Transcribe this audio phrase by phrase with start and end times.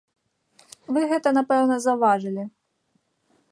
[0.95, 2.43] Вы гэта, напэўна, заўважылі.